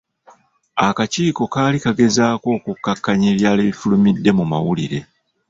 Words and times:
Akakiiko 0.87 1.43
kaali 1.53 1.77
kagezaako 1.85 2.47
okukkakkanya 2.57 3.25
ebyali 3.33 3.61
bifulumidde 3.67 4.29
mu 4.37 4.43
mawulire. 4.51 4.99